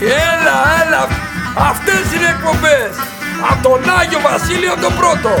Έλα, 0.00 0.56
έλα. 0.82 1.02
Αυτές 1.70 2.04
είναι 2.14 2.28
εκπομπές. 2.34 2.92
Από 3.50 3.62
τον 3.68 3.80
Άγιο 3.98 4.20
Βασίλειο 4.28 4.74
τον 4.84 4.92
πρώτο. 5.00 5.32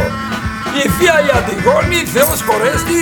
Η 0.80 0.88
θεία 0.96 1.16
η 1.26 1.28
Αντιγόνη, 1.38 2.00
Θεός 2.14 2.38
χωρέστη. 2.46 3.00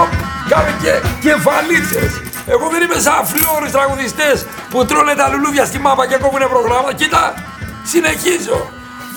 Οπ, 0.00 0.10
κάνε 0.50 0.72
και 0.82 0.92
κεφαλίτσες. 1.24 2.12
Εγώ 2.52 2.64
δεν 2.72 2.80
είμαι 2.82 2.98
σαν 3.06 3.20
φλόρους 3.30 3.70
τραγουδιστές 3.76 4.36
που 4.70 4.78
τρώνε 4.88 5.14
τα 5.20 5.26
λουλούδια 5.28 5.64
στη 5.70 5.78
μάπα 5.78 6.06
και 6.06 6.16
κόβουνε 6.22 6.46
προγράμματα. 6.54 6.92
Κοίτα, 7.00 7.34
συνεχίζω. 7.92 8.58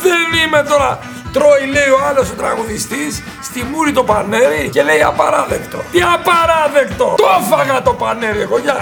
Δεν 0.06 0.28
είμαι 0.42 0.62
τώρα 0.72 0.90
Τρώει 1.34 1.66
λέει 1.76 1.90
ο 1.98 2.00
άλλος 2.10 2.30
ο 2.30 2.34
τραγουδιστής 2.34 3.24
στη 3.42 3.64
μούρη 3.64 3.92
το 3.92 4.04
πανέρι 4.04 4.70
και 4.74 4.84
λέει 4.84 5.02
απαράδεκτο. 5.04 5.78
Τι 5.92 6.02
απαράδεκτο! 6.02 7.16
Το 7.18 7.26
έφαγα 7.40 7.82
το 7.82 7.94
πανέρι 7.94 8.42
εγώ 8.42 8.58
για 8.58 8.76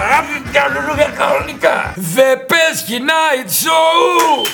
για 0.96 1.10
κανονικά. 1.18 1.94
The 2.14 2.30
Pesky 2.50 2.98
Night 3.10 3.48
Show! 3.62 4.46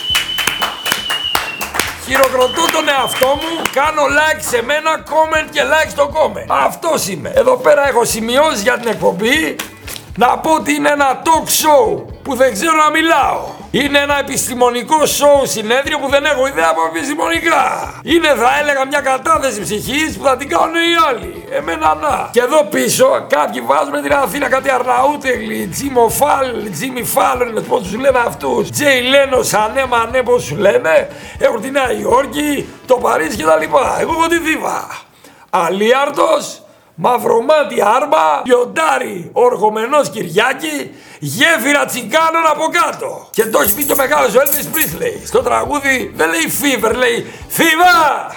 Χειροκροτώ 2.07 2.65
τον 2.73 2.89
εαυτό 2.89 3.27
μου, 3.27 3.63
κάνω 3.73 4.03
like 4.19 4.41
σε 4.51 4.63
μένα, 4.63 4.91
comment 5.11 5.49
και 5.51 5.61
like 5.73 5.91
στο 5.91 6.11
comment. 6.15 6.47
Αυτός 6.67 7.09
είμαι. 7.09 7.33
Εδώ 7.35 7.57
πέρα 7.57 7.89
έχω 7.89 8.05
σημειώσει 8.05 8.63
για 8.63 8.79
την 8.79 8.89
εκπομπή 8.89 9.57
να 10.17 10.39
πω 10.39 10.51
ότι 10.51 10.73
είναι 10.75 10.89
ένα 10.91 11.23
talk 11.25 11.49
show 11.63 12.05
που 12.23 12.35
δεν 12.35 12.53
ξέρω 12.53 12.77
να 12.77 12.91
μιλάω. 12.91 13.58
Είναι 13.71 13.99
ένα 13.99 14.19
επιστημονικό 14.19 15.07
σοου 15.07 15.47
συνέδριο 15.47 15.99
που 15.99 16.09
δεν 16.09 16.25
έχω 16.25 16.47
ιδέα 16.47 16.69
από 16.71 16.81
επιστημονικά. 16.97 17.95
Είναι 18.03 18.29
θα 18.29 18.51
έλεγα 18.61 18.87
μια 18.87 19.01
κατάθεση 19.01 19.61
ψυχής 19.61 20.17
που 20.17 20.25
θα 20.25 20.37
την 20.37 20.49
κάνουν 20.49 20.75
οι 20.75 20.97
άλλοι. 21.09 21.45
Εμένα 21.51 21.95
να. 21.95 22.29
Και 22.33 22.41
εδώ 22.41 22.65
πίσω 22.65 23.27
κάποιοι 23.29 23.61
βάζουν 23.61 24.03
την 24.03 24.13
Αθήνα 24.13 24.49
κάτι 24.49 24.71
Αρναούτεγλι, 24.71 25.67
Τζίμο 25.67 26.09
Φάλ, 26.09 26.71
Τζίμι 26.71 27.03
Φάλ, 27.03 27.63
πώς 27.69 27.83
τους 27.83 27.95
λένε 27.95 28.19
αυτούς. 28.27 28.71
Τζέι 28.71 29.01
Λένο, 29.01 29.43
Σανέ 29.43 29.85
Μανέ, 29.87 30.23
πώς 30.23 30.43
σου 30.43 30.57
λένε. 30.57 31.09
Έχουν 31.39 31.61
τη 31.61 31.71
Νέα 31.71 31.93
Υόρκη, 31.93 32.69
το 32.87 32.95
Παρίσι 32.95 33.37
κτλ. 33.37 33.63
Εγώ 34.01 34.13
έχω 34.13 34.27
τη 34.29 34.39
Δίβα. 34.39 34.89
Αλίαρτος, 35.51 36.63
Μαυρομάτι 36.95 37.83
Άρμα, 37.83 38.43
Λιοντάρι, 38.45 39.31
Οργομενός 39.33 40.11
Κυριάκη, 40.11 40.91
γέφυρα 41.19 41.85
τσιγκάνων 41.85 42.47
από 42.53 42.65
κάτω. 42.73 43.29
Και 43.33 43.45
το 43.45 43.61
έχει 43.61 43.75
πει 43.75 43.85
και 43.85 43.93
ο 43.93 43.97
μεγάλος 43.97 44.35
ο 44.35 44.41
Elvis 44.41 44.77
Presley. 44.77 45.21
Στο 45.25 45.43
τραγούδι 45.43 46.13
δεν 46.15 46.29
λέει 46.29 46.53
fever, 46.61 46.95
λέει 46.95 47.27
fever. 47.57 48.33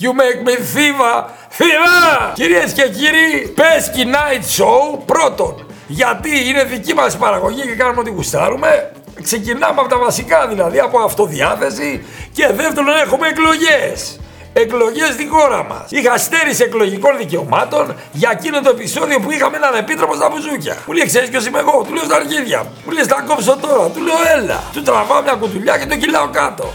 You 0.00 0.10
make 0.12 0.48
me 0.48 0.56
fever, 0.56 1.24
fever. 1.58 2.32
Κυρίες 2.34 2.72
και 2.72 2.88
κύριοι, 2.88 3.54
Pesky 3.56 4.04
Night 4.14 4.62
Show 4.62 4.98
πρώτον. 5.06 5.66
Γιατί 5.86 6.48
είναι 6.48 6.64
δική 6.64 6.94
μας 6.94 7.16
παραγωγή 7.16 7.62
και 7.62 7.74
κάνουμε 7.74 8.00
ό,τι 8.00 8.10
γουστάρουμε. 8.10 8.92
Ξεκινάμε 9.22 9.80
από 9.80 9.88
τα 9.88 9.98
βασικά 9.98 10.46
δηλαδή, 10.46 10.78
από 10.78 10.98
αυτοδιάθεση 10.98 12.04
και 12.32 12.46
δεύτερον 12.46 12.96
έχουμε 12.96 13.28
εκλογές 13.28 14.18
εκλογές 14.54 15.08
στη 15.08 15.26
χώρα 15.26 15.64
μας. 15.64 15.86
Είχα 15.88 16.18
στέρηση 16.18 16.62
εκλογικών 16.62 17.16
δικαιωμάτων 17.16 17.94
για 18.12 18.30
εκείνο 18.32 18.60
το 18.60 18.70
επεισόδιο 18.70 19.20
που 19.20 19.30
είχαμε 19.30 19.56
έναν 19.56 19.74
επίτροπο 19.74 20.14
στα 20.14 20.28
μπουζούκια. 20.28 20.76
Μου 20.86 20.92
λέει: 20.92 21.06
Ξέρεις 21.06 21.28
ποιος 21.30 21.46
είμαι 21.46 21.58
εγώ, 21.58 21.84
του 21.86 21.92
λέω 21.94 22.04
στα 22.04 22.16
αρχίδια 22.16 22.58
μου. 22.62 22.70
Μου 22.84 22.92
λέει: 22.92 23.04
Θα 23.04 23.24
κόψω 23.28 23.56
τώρα, 23.56 23.88
του 23.88 24.00
λέω: 24.02 24.14
Έλα. 24.36 24.62
Του 24.72 24.82
τραβάω 24.82 25.22
μια 25.22 25.34
κουτουλιά 25.34 25.78
και 25.78 25.86
το 25.86 25.96
κυλάω 25.96 26.28
κάτω. 26.28 26.72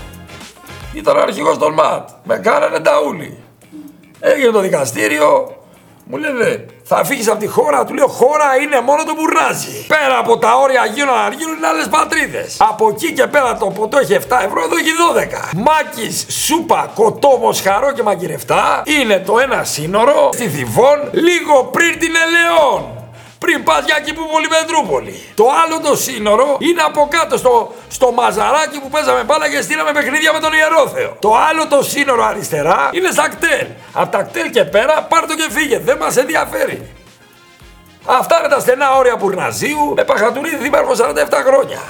Ήταν 0.93 1.17
ο 1.17 1.21
αρχηγός 1.21 1.57
των 1.57 1.73
ΜΑΤ. 1.73 2.09
Με 2.23 2.37
κάνανε 2.37 2.79
ταούλι. 2.79 3.37
Έγινε 4.19 4.51
το 4.51 4.59
δικαστήριο, 4.59 5.58
μου 6.11 6.17
λένε, 6.17 6.65
θα 6.83 7.05
φύγεις 7.05 7.27
από 7.29 7.39
τη 7.39 7.47
χώρα. 7.47 7.85
Του 7.85 7.93
λέω, 7.93 8.07
χώρα 8.07 8.45
είναι 8.61 8.81
μόνο 8.81 9.03
το 9.03 9.13
μπουρνάζι. 9.15 9.85
Πέρα 9.87 10.17
από 10.17 10.37
τα 10.37 10.55
όρια 10.55 10.81
Αγίων 10.81 11.09
Αναργύρων 11.09 11.57
είναι 11.57 11.67
άλλες 11.67 11.87
πατρίδες. 11.87 12.55
Από 12.59 12.89
εκεί 12.89 13.13
και 13.13 13.27
πέρα 13.27 13.57
το 13.57 13.65
ποτό 13.65 13.97
έχει 13.97 14.13
7 14.13 14.19
ευρώ, 14.45 14.63
εδώ 14.63 14.75
έχει 14.75 14.91
12. 14.91 15.49
Μάκης, 15.55 16.25
σούπα, 16.29 16.91
κοτόμος, 16.95 17.61
χαρό 17.61 17.91
και 17.91 18.03
μαγειρευτά 18.03 18.83
είναι 18.85 19.19
το 19.19 19.39
ένα 19.39 19.63
σύνορο 19.63 20.29
στη 20.33 20.47
Θιβών 20.47 21.09
λίγο 21.11 21.63
πριν 21.63 21.99
την 21.99 22.13
Ελαιόν 22.25 22.98
πριν 23.39 23.63
πας 23.63 23.85
για 23.85 23.95
εκεί 23.99 24.13
που 24.13 24.23
Πολυμετρούπολη. 24.31 25.15
Το 25.35 25.45
άλλο 25.63 25.79
το 25.87 25.95
σύνορο 25.95 26.57
είναι 26.59 26.81
από 26.81 27.07
κάτω 27.09 27.37
στο, 27.37 27.73
στο 27.87 28.11
μαζαράκι 28.11 28.79
που 28.79 28.89
παίζαμε 28.89 29.23
μπάλα 29.23 29.49
και 29.49 29.61
στείλαμε 29.61 29.91
παιχνίδια 29.91 30.33
με 30.33 30.39
τον 30.39 30.53
Ιερόθεο. 30.53 31.17
Το 31.19 31.35
άλλο 31.49 31.67
το 31.67 31.83
σύνορο 31.83 32.23
αριστερά 32.23 32.89
είναι 32.93 33.11
στα 33.11 33.29
κτέλ. 33.29 33.67
Από 33.93 34.11
τα 34.11 34.23
κτέλ 34.23 34.49
και 34.49 34.63
πέρα 34.63 35.01
πάρ 35.09 35.25
το 35.27 35.35
και 35.35 35.47
φύγε. 35.51 35.79
Δεν 35.79 35.97
μας 35.97 36.17
ενδιαφέρει. 36.17 36.91
Αυτά 38.05 38.39
είναι 38.39 38.47
τα 38.47 38.59
στενά 38.59 38.95
όρια 38.95 39.17
Πουρναζίου 39.17 39.93
με 39.95 40.03
Παχατουρίδη 40.03 40.55
δήμαρχο 40.55 40.91
47 40.91 40.95
χρόνια. 41.45 41.81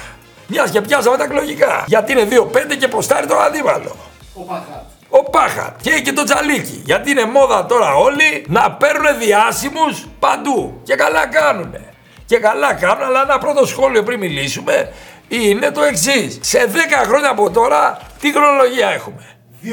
Μιας 0.46 0.70
και 0.70 0.80
πιάσαμε 0.80 1.16
τα 1.16 1.24
εκλογικά. 1.24 1.84
Γιατί 1.86 2.12
είναι 2.12 2.28
2-5 2.30 2.76
και 2.78 2.88
ποστάρει 2.88 3.26
το 3.26 3.36
αντίβαλο. 3.36 3.96
Ο 4.34 4.40
Παχάτ. 4.40 4.99
Ο 5.10 5.30
Πάχα 5.30 5.76
και 5.82 5.90
και 5.90 6.12
το 6.12 6.24
Τζαλίκι. 6.24 6.82
Γιατί 6.84 7.10
είναι 7.10 7.24
μόδα 7.24 7.66
τώρα 7.66 7.94
όλοι 7.94 8.44
να 8.46 8.72
παίρνουν 8.72 9.18
διάσημους 9.18 10.06
παντού. 10.18 10.80
Και 10.82 10.94
καλά 10.94 11.26
κάνουνε. 11.26 11.84
Και 12.26 12.38
καλά 12.38 12.74
κάνουν, 12.74 13.04
αλλά 13.04 13.22
ένα 13.22 13.38
πρώτο 13.38 13.66
σχόλιο 13.66 14.02
πριν 14.02 14.18
μιλήσουμε 14.18 14.92
είναι 15.28 15.70
το 15.70 15.82
εξής. 15.82 16.38
Σε 16.40 16.70
10 16.74 17.06
χρόνια 17.06 17.30
από 17.30 17.50
τώρα, 17.50 17.98
τι 18.20 18.32
χρονολογία 18.32 18.88
έχουμε; 18.88 19.36
2023. 19.62 19.66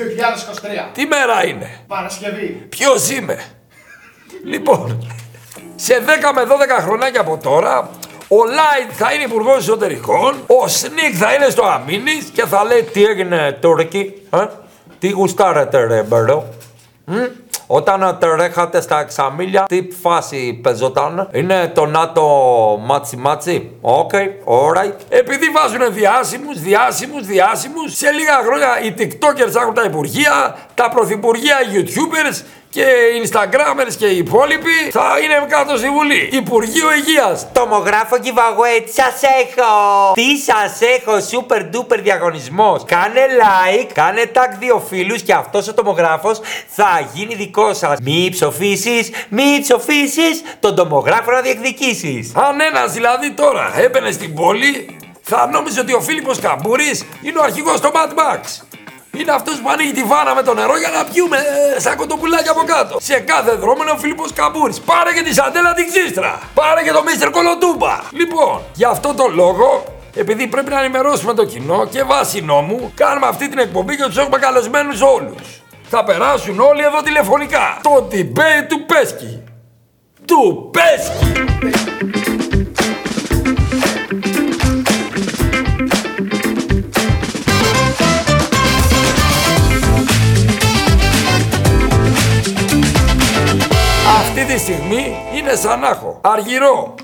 Τι 0.94 1.06
μέρα 1.06 1.48
είναι; 1.48 1.80
Παρασκευή. 1.88 2.66
Ποιος 2.70 3.10
είμαι; 3.10 3.44
λοιπόν, 4.44 5.08
σε 5.76 6.04
10 6.06 6.32
με 6.36 6.42
12 6.44 6.82
χρονάκια 6.84 7.22
από 7.22 7.38
τώρα, 7.44 7.90
ο 8.28 8.44
Light 8.46 8.92
θα 8.94 9.14
είναι 9.14 9.24
υπουργός 9.24 9.58
εσωτερικών, 9.58 10.44
ο 10.48 10.68
Snik 10.68 11.14
θα 11.16 11.34
είναι 11.34 11.50
στο 11.50 11.64
Αμύνης 11.64 12.30
και 12.34 12.46
θα 12.46 12.64
λέει 12.64 12.84
τι 12.84 13.06
έγινε 13.06 13.58
Τούρκοι. 13.62 14.14
Ε; 14.34 14.46
Τι 15.00 15.10
γουστάρετε 15.10 15.86
ρε 15.86 16.04
bro. 16.04 16.48
Όταν 17.68 18.18
τρέχατε 18.20 18.82
στα 18.82 19.00
εξαμίλια, 19.00 19.64
τι 19.68 19.88
φάση 20.02 20.60
παίζονταν; 20.64 21.30
Είναι 21.32 21.72
το 21.76 21.86
ΝΑΤΟ 21.86 22.24
μάτσι 22.86 23.18
μάτσι. 23.18 23.72
OK, 23.82 24.10
okay, 24.14 24.26
alright. 24.54 24.94
Επειδή 25.10 25.46
βάζουν 25.50 25.94
διάσημους, 25.94 26.60
διάσημους, 26.60 27.26
διάσημους, 27.26 27.98
σε 27.98 28.12
λίγα 28.12 28.42
χρόνια 28.46 28.82
οι 28.82 28.94
TikTokers 28.98 29.56
έχουν 29.62 29.74
τα 29.74 29.84
υπουργεία, 29.84 30.58
τα 30.74 30.90
πρωθυπουργεία 30.90 31.58
YouTubers 31.74 32.42
και 32.78 32.84
οι 32.84 33.28
Instagramers 33.28 33.96
και 33.98 34.08
οι 34.08 34.18
υπόλοιποι 34.18 34.78
θα 34.92 35.14
είναι 35.24 35.46
κάτω 35.50 35.78
στη 35.78 35.90
Βουλή. 35.90 36.30
Υπουργείο 36.32 36.94
Υγείας. 36.94 37.48
Τομογράφο 37.52 38.16
giveaway, 38.24 38.82
τι 38.86 38.92
σας 38.92 39.22
έχω! 39.22 40.14
Τι 40.14 40.38
σας 40.38 40.80
έχω, 40.82 41.14
super 41.32 41.62
duper 41.62 42.00
διαγωνισμός. 42.02 42.84
Κάνε 42.86 43.26
like, 43.42 43.92
κάνε 43.94 44.32
tag 44.34 44.56
δύο 44.60 44.84
φίλους 44.90 45.22
και 45.22 45.34
αυτός 45.34 45.68
ο 45.68 45.74
τομογράφος 45.74 46.40
θα 46.68 47.10
γίνει 47.14 47.36
δικός 47.36 47.78
σας. 47.78 48.00
Μη 48.02 48.30
ψοφήσεις, 48.32 49.10
μη 49.30 49.60
ψοφήσεις 49.62 50.42
τον 50.60 50.76
τομογράφο 50.76 51.32
να 51.32 51.42
διεκδικήσεις. 51.42 52.32
Αν 52.36 52.62
ένας 52.62 52.94
δηλαδή 52.94 53.32
τώρα 53.32 53.72
έμπαινε 53.76 54.12
στην 54.12 54.34
πόλη, 54.34 54.98
θα 55.22 55.50
νόμιζε 55.52 55.80
ότι 55.80 55.94
ο 55.94 56.02
Φίλιππος 56.02 56.40
Καμπούρης 56.40 57.06
είναι 57.22 57.40
ο 57.40 57.44
αρχηγός 57.44 57.80
του 57.82 57.92
Mad 57.94 58.10
Max. 58.20 58.67
Είναι 59.20 59.32
αυτός 59.32 59.62
που 59.62 59.70
ανοίγει 59.70 59.92
τη 59.92 60.04
βάνα 60.04 60.36
με 60.36 60.44
το 60.44 60.54
νερό 60.54 60.78
για 60.78 60.90
να 60.90 61.06
πιούμε 61.06 61.38
ε, 61.76 61.80
σαν 61.80 61.96
κοτοπουλάκι 61.96 62.50
από 62.50 62.64
κάτω. 62.66 62.98
Σε 63.02 63.20
κάθε 63.20 63.52
δρόμο 63.52 63.82
είναι 63.82 63.92
ο 63.92 63.98
Φίλιππος 63.98 64.34
Καμπούρης. 64.34 64.80
Πάρε 64.80 65.14
και 65.14 65.22
τη 65.22 65.34
Σαντέλα 65.34 65.74
την 65.74 65.86
ξύστρα. 65.92 66.40
Πάρε 66.54 66.84
και 66.84 66.92
το 66.92 67.04
Μίστερ 67.04 67.30
Κολοτούμπα. 67.30 68.00
Λοιπόν, 68.12 68.62
γι' 68.74 68.86
αυτό 68.86 69.14
το 69.14 69.28
λόγο 69.28 69.84
επειδή 70.16 70.48
πρέπει 70.48 70.70
να 70.70 70.80
ενημερώσουμε 70.80 71.34
το 71.34 71.46
κοινό 71.46 71.88
και 71.92 72.04
βάσει 72.04 72.42
νόμου, 72.42 72.92
κάνουμε 72.96 73.28
αυτή 73.28 73.50
την 73.50 73.58
εκπομπή 73.58 73.96
και 73.96 74.04
τους 74.04 74.18
έχουμε 74.18 74.38
καλεσμένους 74.38 75.02
όλους. 75.02 75.62
Θα 75.90 76.04
περάσουν 76.04 76.60
όλοι 76.60 76.84
εδώ 76.84 77.02
τηλεφωνικά. 77.02 77.80
Το 77.84 78.08
debate 78.12 78.66
του 78.68 78.86
Πέσκι. 78.86 79.44
Του 80.26 80.72
Πέσκι. 80.72 81.32
Τη 94.48 94.58
στιγμή 94.58 95.16
είναι 95.36 95.56
Σανάχο, 95.56 96.20
Αργυρό, 96.24 96.96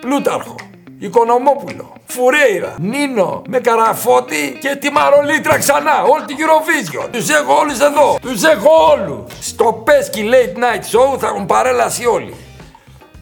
Πλούταρχο, 0.00 0.54
Οικονομόπουλο, 0.98 1.92
Φουρέιρα, 2.06 2.74
Νίνο, 2.78 3.42
με 3.48 3.58
καραφώτη 3.58 4.58
και 4.60 4.76
τη 4.76 4.90
Μαρολίτρα 4.90 5.58
ξανά. 5.58 6.02
Όλη 6.02 6.24
την 6.24 6.36
Eurovision. 6.36 7.08
Τους 7.12 7.28
έχω 7.28 7.54
όλους 7.54 7.80
εδώ. 7.80 8.18
Τους 8.20 8.42
έχω 8.42 8.70
όλους. 8.92 9.32
Στο 9.40 9.84
Pesky 9.86 10.18
Late 10.18 10.58
Night 10.58 10.82
Show 10.92 11.18
θα 11.18 11.26
έχουν 11.26 11.46
παρέλαση 11.46 12.06
όλοι. 12.06 12.34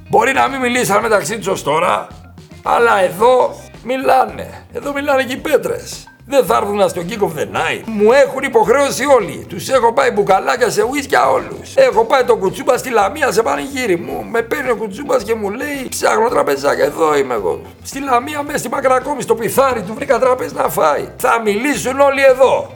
Μπορεί 0.08 0.32
να 0.32 0.48
μην 0.48 0.60
μιλήσαν 0.60 1.02
μεταξύ 1.02 1.38
τους 1.38 1.46
ως 1.46 1.62
τώρα, 1.62 2.06
αλλά 2.62 3.00
εδώ 3.00 3.54
μιλάνε. 3.82 4.66
Εδώ 4.72 4.92
μιλάνε 4.92 5.22
και 5.22 5.32
οι 5.32 5.36
πέτρες. 5.36 6.08
Δεν 6.28 6.44
θα 6.44 6.56
έρθουν 6.56 6.88
στο 6.88 7.02
Kick 7.08 7.22
of 7.22 7.38
the 7.38 7.44
Night. 7.56 7.82
Μου 7.84 8.12
έχουν 8.12 8.42
υποχρέωση 8.42 9.04
όλοι. 9.04 9.46
Τους 9.48 9.68
έχω 9.68 9.92
πάει 9.92 10.10
μπουκαλάκια 10.10 10.70
σε 10.70 10.82
ουίσκια 10.82 11.30
όλους. 11.30 11.74
Έχω 11.76 12.04
πάει 12.04 12.24
το 12.24 12.36
κουτσούμπα 12.36 12.76
στη 12.78 12.90
Λαμία 12.90 13.32
σε 13.32 13.42
πανηγύρι 13.42 13.96
μου. 13.96 14.24
Με 14.30 14.42
παίρνει 14.42 14.70
ο 14.70 14.76
κουτσούμπας 14.76 15.22
και 15.22 15.34
μου 15.34 15.50
λέει: 15.50 15.86
Ψάχνω 15.88 16.28
τραπεζάκια. 16.28 16.84
Εδώ 16.84 17.16
είμαι 17.16 17.34
εγώ. 17.34 17.60
Στη 17.82 18.00
Λαμία 18.00 18.42
μέσα 18.42 18.58
στη 18.58 18.68
Μακρακόμη, 18.68 19.22
στο 19.22 19.34
πιθάρι 19.34 19.82
του 19.82 19.94
βρήκα 19.94 20.18
τραπέζι 20.18 20.54
να 20.54 20.68
φάει. 20.68 21.08
Θα 21.16 21.40
μιλήσουν 21.44 22.00
όλοι 22.00 22.22
εδώ. 22.22 22.70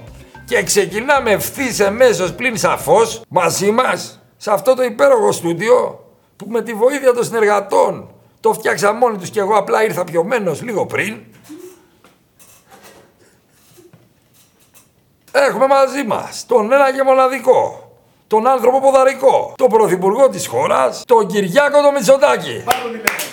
Και 0.44 0.62
ξεκινάμε 0.62 1.30
ευθύς 1.30 1.80
εμέσως 1.80 2.32
πλην 2.32 2.56
σαφώς 2.56 3.22
μαζί 3.28 3.70
μας 3.70 4.20
σε 4.36 4.50
αυτό 4.52 4.74
το 4.74 4.82
υπέροχο 4.82 5.32
στούντιο 5.32 6.04
που 6.36 6.46
με 6.48 6.62
τη 6.62 6.72
βοήθεια 6.72 7.12
των 7.12 7.24
συνεργατών 7.24 8.10
το 8.40 8.52
φτιάξα 8.52 8.92
μόνοι 8.92 9.16
τους 9.18 9.30
και 9.30 9.40
εγώ 9.40 9.54
απλά 9.54 9.84
ήρθα 9.84 10.04
πιωμένος 10.04 10.62
λίγο 10.62 10.86
πριν. 10.86 11.16
Έχουμε 15.32 15.66
μαζί 15.66 16.04
μας 16.04 16.44
τον 16.46 16.72
ένα 16.72 16.92
και 16.92 17.02
μοναδικό, 17.02 17.90
τον 18.26 18.46
άνθρωπο 18.46 18.80
ποδαρικό, 18.80 19.52
τον 19.56 19.68
πρωθυπουργό 19.68 20.28
της 20.28 20.46
χώρας, 20.46 21.02
τον 21.06 21.26
Κυριάκο 21.26 21.82
το 21.82 21.92
Μητσοτάκη. 21.92 22.62
Πάρ' 22.64 22.74
το 22.82 22.88
τηλέφωνο. 22.88 23.28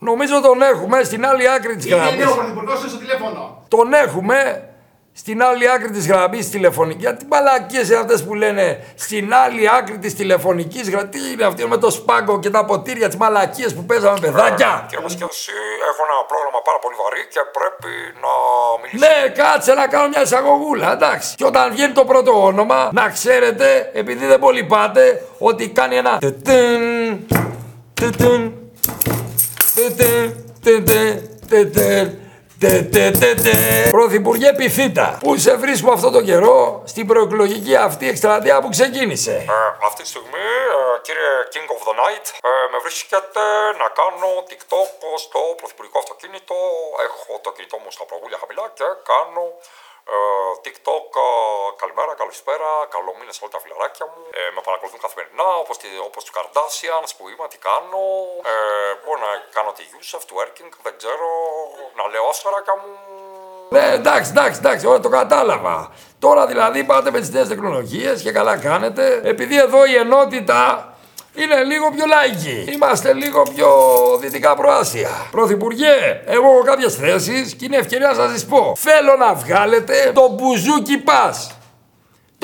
Νομίζω 0.00 0.40
τον 0.40 0.62
έχουμε 0.62 1.02
στην 1.02 1.26
άλλη 1.26 1.50
άκρη 1.50 1.76
της 1.76 1.84
Είναι 1.86 1.96
γραμμής. 1.96 2.26
ο 2.26 2.34
πρωθυπουργός 2.34 2.80
είναι 2.80 2.88
στο 2.88 2.98
τηλέφωνο. 2.98 3.62
Τον 3.68 3.92
έχουμε 3.92 4.68
στην 5.16 5.42
άλλη 5.42 5.70
άκρη 5.70 5.90
της 5.90 6.06
γραμμής 6.06 6.50
τηλεφωνική. 6.50 7.00
Γιατί 7.00 7.26
μαλακίες 7.26 7.88
είναι 7.88 7.98
αυτές 7.98 8.24
που 8.24 8.34
λένε 8.34 8.84
στην 8.94 9.34
άλλη 9.34 9.70
άκρη 9.78 9.98
της 9.98 10.14
τηλεφωνικής 10.14 10.90
γραμμής. 10.90 11.10
Τι 11.10 11.32
είναι 11.32 11.44
αυτή 11.44 11.66
με 11.66 11.76
το 11.76 11.90
σπάγκο 11.90 12.38
και 12.38 12.50
τα 12.50 12.64
ποτήρια, 12.64 13.06
τις 13.06 13.16
μαλακίες 13.16 13.74
που 13.74 13.84
παίζαμε 13.84 14.18
παιδάκια; 14.20 14.84
Κύριε 14.88 15.02
Μασκιώση, 15.02 15.52
έχω 15.90 16.02
ένα 16.08 16.24
πρόγραμμα 16.28 16.60
πάρα 16.64 16.78
πολύ 16.78 16.96
βαρύ 17.02 17.26
και 17.30 17.40
πρέπει 17.58 17.92
να 18.24 18.32
μιλήσω. 18.82 19.06
Ναι, 19.06 19.28
κάτσε 19.28 19.72
να 19.74 19.86
κάνω 19.86 20.08
μια 20.08 20.22
εισαγωγούλα, 20.22 20.92
εντάξει. 20.92 21.34
Και 21.34 21.44
όταν 21.44 21.72
βγαίνει 21.72 21.92
το 21.92 22.04
πρώτο 22.04 22.44
όνομα, 22.44 22.90
να 22.92 23.08
ξέρετε, 23.08 23.90
επειδή 23.94 24.26
δεν 24.26 24.38
πολύ 24.38 24.64
πάτε, 24.64 25.22
ότι 25.38 25.68
κάνει 25.68 25.96
ένα. 25.96 26.18
τετεν, 26.18 27.26
τετεν, 27.94 28.52
τετεν, 29.74 29.74
τετεν, 29.74 30.44
τετεν, 30.62 31.28
τετεν, 31.48 31.72
τετεν. 31.72 32.18
Πρωθυπουργέ 33.90 34.52
Πιθήτα, 34.52 35.18
πού 35.22 35.36
σε 35.36 35.56
βρίσκουμε 35.56 35.92
αυτό 35.92 36.10
το 36.10 36.22
καιρό; 36.22 36.82
Στην 36.84 37.06
προεκλογική 37.06 37.76
αυτή 37.76 38.08
εκστρατεία 38.08 38.60
που 38.62 38.68
ξεκίνησε. 38.68 39.34
Ε, 39.48 39.86
αυτή 39.88 40.02
τη 40.02 40.08
στιγμή, 40.08 40.48
ε, 40.76 41.00
κύριε 41.06 41.30
King 41.52 41.68
of 41.74 41.80
the 41.88 41.94
Night, 42.02 42.26
ε, 42.48 42.50
με 42.72 42.78
βρίσκεται 42.84 43.44
να 43.80 43.86
κάνω 44.00 44.28
TikTok 44.48 44.90
στο 45.24 45.40
πρωθυπουργικό 45.58 45.98
αυτοκίνητο. 46.04 46.56
Έχω 47.06 47.32
το 47.44 47.50
κινητό 47.56 47.76
μου 47.82 47.90
στα 47.96 48.04
προγούλια 48.10 48.38
χαμηλά 48.42 48.64
και 48.78 48.86
κάνω 49.10 49.44
ε, 49.52 49.83
TikTok. 50.64 51.08
ε, 51.24 51.28
καλημέρα, 51.82 52.12
καλησπέρα, 52.22 52.70
καλό 52.94 53.10
μήνα 53.18 53.32
σε 53.34 53.40
όλα 53.42 53.52
τα 53.56 53.60
φιλαράκια 53.62 54.06
μου. 54.12 54.20
Ε, 54.38 54.40
με 54.54 54.60
παρακολουθούν 54.66 55.00
καθημερινά, 55.06 55.48
όπως, 55.62 55.76
τη, 55.82 55.88
όπως 56.08 56.22
του 56.24 56.32
Kardashians 56.36 57.10
που 57.16 57.24
είμαι, 57.30 57.46
τι 57.52 57.58
κάνω. 57.68 58.02
Ε, 58.52 58.56
μπορώ 59.00 59.18
να 59.26 59.30
κάνω 59.56 59.70
τη 59.78 59.84
Yusuf, 59.94 60.22
του 60.28 60.34
Working, 60.38 60.72
δεν 60.86 60.94
ξέρω, 61.00 61.28
να 61.98 62.04
λέω 62.12 62.24
άσφαρακα 62.32 62.74
μου. 62.80 62.92
Ναι, 63.74 63.86
εντάξει, 63.98 64.30
εντάξει, 64.34 64.58
εντάξει, 64.62 64.86
όλα 64.90 65.00
το 65.00 65.08
κατάλαβα. 65.08 65.76
Τώρα 66.18 66.46
δηλαδή 66.46 66.84
πάτε 66.84 67.10
με 67.10 67.20
τις 67.20 67.30
νέες 67.30 67.48
τεχνολογίες 67.48 68.22
και 68.22 68.32
καλά 68.32 68.54
κάνετε. 68.58 69.20
Επειδή 69.24 69.56
εδώ 69.58 69.84
η 69.84 69.94
ενότητα 69.96 70.93
είναι 71.34 71.62
λίγο 71.64 71.90
πιο 71.90 72.04
λαϊκή. 72.06 72.72
Είμαστε 72.72 73.12
λίγο 73.12 73.42
πιο 73.54 73.68
δυτικά 74.20 74.54
προάσια. 74.54 75.10
Πρωθυπουργέ, 75.30 76.22
εγώ 76.26 76.46
έχω 76.46 76.62
κάποιες 76.64 76.94
θέσεις 76.94 77.54
και 77.54 77.64
είναι 77.64 77.76
ευκαιρία 77.76 78.08
να 78.08 78.14
σας 78.14 78.32
τις 78.32 78.44
πω. 78.44 78.74
Θέλω 78.78 79.16
να 79.18 79.34
βγάλετε 79.34 80.10
το 80.14 80.28
μπουζούκι 80.28 80.98
πας. 80.98 81.50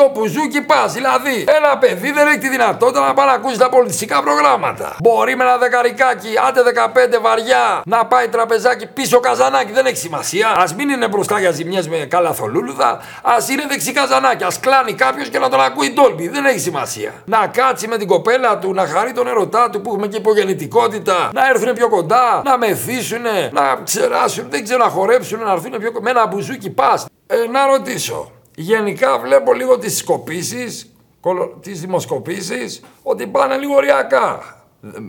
Το 0.00 0.11
μπουζούκι 0.14 0.61
πας. 0.61 0.93
Δηλαδή, 0.93 1.44
ένα 1.58 1.79
παιδί 1.79 2.12
δεν 2.12 2.26
έχει 2.26 2.38
τη 2.38 2.49
δυνατότητα 2.49 3.06
να 3.06 3.14
πάει 3.14 3.26
να 3.26 3.32
ακούσει 3.32 3.58
τα 3.58 3.69
πολιτιστικά 3.69 4.23
προγράμματα. 4.23 4.97
Μπορεί 5.02 5.37
με 5.37 5.44
ένα 5.44 5.56
δεκαρικάκι, 5.56 6.29
άντε 6.49 6.62
15 6.62 7.19
βαριά, 7.20 7.82
να 7.85 8.06
πάει 8.06 8.29
τραπεζάκι 8.29 8.87
πίσω 8.87 9.20
καζανάκι. 9.20 9.73
Δεν 9.73 9.87
έχει 9.87 9.97
σημασία. 9.97 10.49
Α 10.49 10.64
μην 10.76 10.88
είναι 10.88 11.08
μπροστά 11.08 11.38
για 11.41 11.50
ζημιές 11.50 11.88
με 11.88 11.97
καλαθολούλουδα. 11.97 12.91
Α 13.23 13.35
είναι 13.50 13.64
δεξί 13.69 13.93
καζανάκι. 13.93 14.44
Α 14.44 14.52
κλάνει 14.61 14.93
κάποιος 14.93 15.29
και 15.29 15.38
να 15.38 15.49
τον 15.49 15.61
ακούει 15.61 15.91
τόλπι. 15.93 16.29
Δεν 16.29 16.44
έχει 16.44 16.58
σημασία. 16.58 17.12
Να 17.25 17.47
κάτσει 17.47 17.88
με 17.88 17.97
την 17.97 18.06
κοπέλα 18.06 18.58
του, 18.58 18.75
να 18.75 18.87
χαρεί 18.87 19.12
τον 19.12 19.26
ερωτά 19.26 19.70
του 19.70 19.81
που 19.81 19.91
έχουμε 19.91 20.06
και 20.06 20.17
υπογεννητικότητα. 20.17 21.31
Να 21.32 21.49
έρθουν 21.49 21.73
πιο 21.75 21.88
κοντά, 21.88 22.43
να 22.44 22.58
μεθύσουν, 22.58 23.23
να 23.50 23.81
ξεράσουν, 23.85 24.47
δεν 24.50 24.64
ξέρω, 24.64 24.85
να 24.85 24.91
χορέψουν, 24.91 25.41
να 25.41 25.52
έρθουν 25.52 25.70
πιο 25.70 25.93
κοντά. 25.93 25.99
Με 26.02 26.11
ένα 26.11 26.26
μπουζούκι 26.26 26.70
πας. 26.70 27.06
Ε, 27.26 27.37
να 27.50 27.67
ρωτήσω. 27.67 28.31
Γενικά 28.60 29.18
βλέπω 29.18 29.52
λίγο 29.52 29.78
τις 29.78 29.96
σκοπίσεις, 29.98 30.92
κολο- 31.20 31.58
τις 31.62 31.80
δημοσκοπήσεις, 31.80 32.80
ότι 33.02 33.26
πάνε 33.26 33.56
λίγο 33.56 33.74
ωριακά. 33.74 34.56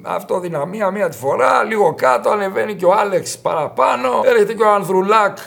Αυτό 0.04 0.40
δυναμία 0.40 0.92
μία 0.92 1.10
τη 1.10 1.18
φορά, 1.18 1.64
λίγο 1.64 1.94
κάτω, 1.94 2.30
ανεβαίνει 2.30 2.76
και 2.76 2.86
ο 2.86 2.94
Άλεξ 2.94 3.38
παραπάνω, 3.38 4.22
έρχεται 4.26 4.54
και 4.54 4.64
ο 4.64 4.70
Ανδρουλάκ 4.74 5.38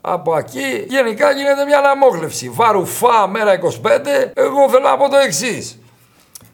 από 0.00 0.36
εκεί. 0.36 0.84
Γενικά 0.88 1.30
γίνεται 1.30 1.64
μια 1.64 1.78
αναμόχλευση. 1.78 2.48
Βαρουφά 2.48 3.28
μέρα 3.28 3.52
25, 3.52 4.32
εγώ 4.34 4.68
θέλω 4.70 4.88
να 4.88 4.96
πω 4.96 5.08
το 5.08 5.16
εξής. 5.16 5.78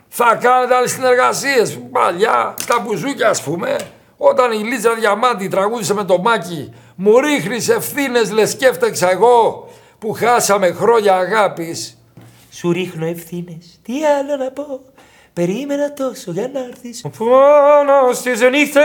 Θα 0.09 0.39
κάνετε 0.41 0.75
άλλες 0.75 0.91
συνεργασίες. 0.91 1.79
Παλιά, 1.93 2.55
στα 2.61 2.79
μπουζούκια, 2.81 3.29
ας 3.29 3.43
πούμε, 3.43 3.77
όταν 4.17 4.53
η 4.53 4.57
Λίτσα 4.57 4.95
Διαμάντη 4.95 5.49
τραγούδισε 5.49 5.95
με 5.95 6.05
το 6.05 6.19
μάκι, 6.19 6.75
μου 6.97 7.19
ρίχνεις 7.21 7.69
ευθύνες, 7.69 8.31
λες 8.33 8.51
σκέφτεξα 8.51 9.11
εγώ 9.11 9.64
που 10.05 10.13
χάσαμε 10.13 10.73
χρόνια 10.73 11.17
αγάπης. 11.17 11.99
Σου 12.53 12.73
ρίχνω 12.73 13.07
ευθύνες. 13.07 13.81
Τι 13.83 14.05
άλλο 14.05 14.37
να 14.37 14.51
πω. 14.51 14.81
Περίμενα 15.33 15.93
τόσο 15.93 16.31
για 16.31 16.51
να 16.53 16.61
έρθεις. 16.61 17.05
Ο 17.05 17.09
πόνο 17.09 18.13
στις 18.13 18.41
νύχτε 18.41 18.81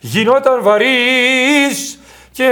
γινόταν 0.00 0.62
βαρύς 0.62 1.98
και 2.32 2.48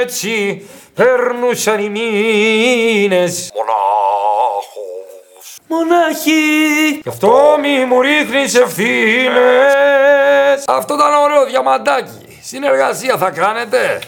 έτσι 0.00 0.66
περνούσαν 0.94 1.80
οι 1.80 1.88
μήνες. 1.88 3.50
Μονάχος. 3.54 5.56
Μονάχη. 5.66 7.00
Γι' 7.02 7.08
αυτό 7.08 7.56
μη 7.60 7.84
μου 7.84 8.00
ρίχνεις 8.00 8.54
ευθύνες. 8.54 10.64
Αυτό 10.66 10.94
ήταν 10.94 11.14
ωραίο 11.14 11.44
διαμαντάκι. 11.44 12.38
Συνεργασία 12.42 13.16
θα 13.16 13.30
κάνετε; 13.30 13.78
Ε, 13.78 13.98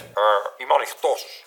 είμαι 0.57 0.73
ανοιχτός 0.77 1.42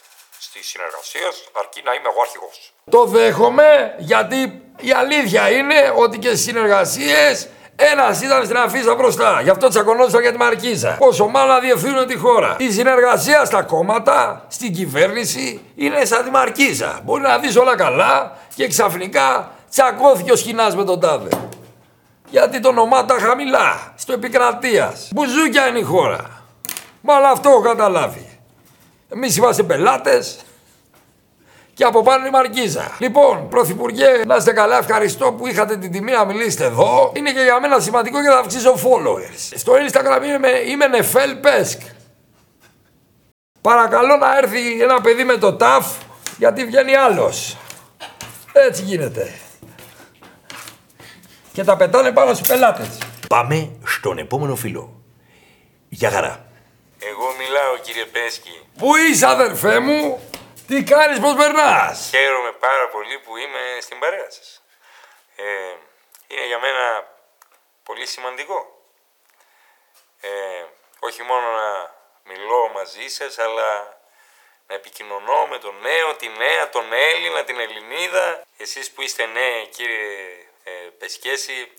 στι 0.57 0.65
συνεργασίε, 0.65 1.29
αρκεί 1.53 1.83
να 1.85 1.93
είμαι 1.95 2.09
εγώ 2.13 2.21
αρχηγός. 2.21 2.73
Το 2.91 3.05
δέχομαι 3.05 3.95
γιατί 3.99 4.63
η 4.81 4.93
αλήθεια 4.93 5.51
είναι 5.51 5.93
ότι 5.97 6.19
και 6.19 6.29
στι 6.29 6.39
συνεργασίες 6.39 7.49
ένας 7.77 8.23
ήταν 8.23 8.45
στην 8.45 8.57
αφίσα 8.57 8.95
μπροστά. 8.95 9.41
Γι' 9.43 9.51
αυτό 9.51 9.69
τσακωνόντουσαν 9.69 10.21
για 10.21 10.33
τη 10.33 10.37
Μαρκίζα. 10.37 10.97
Πόσο 10.99 11.27
μάλλον 11.27 11.55
να 11.55 11.61
διευθύνουν 11.61 12.07
τη 12.07 12.17
χώρα. 12.17 12.57
Η 12.59 12.71
συνεργασία 12.71 13.45
στα 13.45 13.63
κόμματα, 13.63 14.45
στην 14.49 14.75
κυβέρνηση, 14.75 15.61
είναι 15.75 16.05
σαν 16.05 16.25
τη 16.25 16.31
Μαρκίζα. 16.31 17.01
Μπορεί 17.05 17.23
να 17.23 17.39
δεις 17.39 17.57
όλα 17.57 17.77
καλά 17.77 18.37
και 18.55 18.69
ξαφνικά 18.69 19.51
τσακώθηκε 19.71 20.33
ο 20.33 20.37
σκηνά 20.37 20.75
με 20.75 20.85
τον 20.85 21.01
τάδε. 21.01 21.29
Γιατί 22.31 22.61
το 22.61 22.69
ονομάτα 22.69 23.19
χαμηλά, 23.19 23.95
στο 23.97 24.13
επικρατείας. 24.13 25.09
Μπουζούκια 25.13 25.67
είναι 25.69 25.79
η 25.79 25.83
χώρα. 25.83 26.45
Μα 27.01 27.15
αυτό 27.15 27.49
έχω 27.49 27.61
καταλάβει. 27.61 28.36
Εμεί 29.09 29.29
είμαστε 29.37 29.63
πελάτες, 29.63 30.45
και 31.77 31.85
από 31.85 32.03
πάνω 32.03 32.19
είναι 32.19 32.29
η 32.29 32.31
Μαρκίζα. 32.31 32.97
Λοιπόν, 32.99 33.49
Πρωθυπουργέ, 33.49 34.07
να 34.27 34.37
είστε 34.37 34.53
καλά, 34.53 34.79
ευχαριστώ 34.79 35.33
που 35.33 35.47
είχατε 35.47 35.77
την 35.77 35.93
τιμή 35.93 36.13
να 36.13 36.25
μιλήσετε 36.25 36.65
εδώ. 36.65 37.13
Είναι 37.17 37.33
και 37.33 37.41
για 37.41 37.61
μένα 37.61 37.81
σημαντικό 37.81 38.21
για 38.21 38.31
να 38.31 38.39
αυξήσω 38.39 38.73
followers. 38.73 39.53
Στο 39.55 39.73
Instagram 39.73 40.25
είμαι, 40.25 40.49
είμαι 40.49 40.87
Νεφέλ 40.87 41.35
Πέσκ. 41.37 41.81
Παρακαλώ 43.61 44.17
να 44.17 44.37
έρθει 44.37 44.83
ένα 44.83 45.01
παιδί 45.01 45.25
με 45.25 45.37
το 45.37 45.55
ταφ, 45.55 45.87
γιατί 46.39 46.65
βγαίνει 46.65 46.95
άλλος. 46.95 47.57
Έτσι 48.53 48.83
γίνεται. 48.83 49.35
Και 51.53 51.65
τα 51.65 51.77
πετάνε 51.77 52.13
πάνω 52.13 52.35
στους 52.35 52.49
πελάτες. 52.49 52.99
Πάμε 53.29 53.71
στον 53.85 54.19
επόμενο 54.19 54.55
φίλο. 54.55 55.03
Γεια 55.89 56.11
χαρά. 56.11 56.46
Εγώ 57.09 57.35
μιλάω 57.39 57.79
κύριε 57.79 58.05
Πέσκι. 58.05 58.69
Πού 58.79 58.97
είσαι 58.97 59.27
αδερφέ 59.27 59.79
μου, 59.79 60.31
τι 60.67 60.85
κάνεις, 60.85 61.21
πώς 61.21 61.35
περνάς; 61.35 62.09
Χαίρομαι 62.11 62.53
πάρα 62.53 62.89
πολύ 62.89 63.19
που 63.19 63.37
είμαι 63.37 63.79
στην 63.81 63.99
παρέα 63.99 64.31
σας. 64.31 64.63
Ε, 65.37 65.45
είναι 66.29 66.47
για 66.47 66.59
μένα 66.59 67.09
πολύ 67.83 68.07
σημαντικό. 68.07 68.83
Ε, 70.21 70.65
όχι 70.99 71.23
μόνο 71.23 71.47
να 71.51 71.95
μιλώ 72.25 72.71
μαζί 72.75 73.09
σας, 73.09 73.39
αλλά 73.39 73.99
να 74.67 74.75
επικοινωνώ 74.75 75.47
με 75.47 75.59
τον 75.59 75.75
νέο, 75.81 76.15
τη 76.15 76.29
νέα, 76.29 76.69
τον 76.69 76.93
Έλληνα, 76.93 77.45
την 77.45 77.61
Ελληνίδα. 77.61 78.43
Εσείς 78.57 78.91
που 78.91 79.03
είστε 79.03 79.27
νέοι 79.27 79.67
κύριε 79.67 80.09
ε, 80.65 80.71
Πεσκέση, 80.99 81.73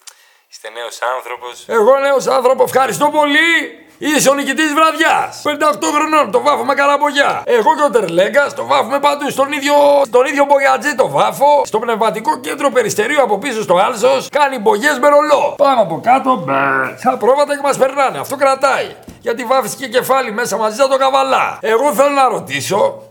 Είστε 0.51 0.69
νέος 0.69 0.99
άνθρωπος. 1.15 1.65
Εγώ 1.67 1.99
νέος 1.99 2.27
άνθρωπο, 2.27 2.63
ευχαριστώ 2.63 3.09
πολύ. 3.09 3.51
Είσαι 3.97 4.29
ο 4.29 4.33
νικητής 4.33 4.73
βραδιάς. 4.73 5.41
58 5.43 5.87
χρονών, 5.95 6.31
το 6.31 6.41
βάφω 6.41 6.63
με 6.65 6.73
καραμπογιά. 6.73 7.43
Εγώ 7.45 7.75
και 7.75 7.83
ο 7.83 7.89
Τερλέγκα 7.89 8.53
το 8.53 8.65
βάφουμε 8.65 8.99
παντού. 8.99 9.29
Στον 9.29 9.51
ίδιο, 9.51 9.73
στον 10.05 10.25
ίδιο 10.25 10.45
μπογιατζή 10.45 10.95
το 10.95 11.09
βάφω. 11.09 11.61
Στο 11.65 11.79
πνευματικό 11.79 12.39
κέντρο 12.39 12.69
περιστερίου 12.69 13.21
από 13.21 13.37
πίσω 13.37 13.61
στο 13.61 13.75
Άλσος 13.77 14.27
κάνει 14.29 14.57
μπογιές 14.59 14.99
με 14.99 15.07
ρολό. 15.09 15.55
Πάμε 15.57 15.81
από 15.81 15.99
κάτω, 16.03 16.35
μπε. 16.35 16.97
Σαν 16.97 17.17
πρόβατα 17.17 17.55
και 17.55 17.61
μας 17.63 17.77
περνάνε. 17.77 18.19
Αυτό 18.19 18.35
κρατάει. 18.35 18.95
Γιατί 19.19 19.43
βάφει 19.43 19.75
και 19.75 19.87
κεφάλι 19.87 20.31
μέσα 20.31 20.57
μαζί 20.57 20.75
σαν 20.75 20.89
το 20.89 20.97
καβαλά. 20.97 21.57
Εγώ 21.61 21.93
θέλω 21.93 22.09
να 22.09 22.27
ρωτήσω 22.27 23.01